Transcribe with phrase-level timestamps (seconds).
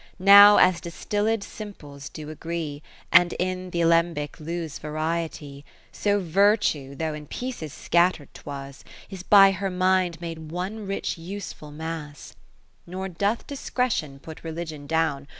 [0.17, 7.13] Now as distilled simples do agreCj And in th' alembic lose variety: So virtue, though
[7.13, 8.83] in pieces scatter'd 'twas.
[9.11, 12.29] Is by her mind hiade one rich useful mass.
[12.29, 12.37] 50
[12.87, 15.27] Nor doth Discretion put Religion down.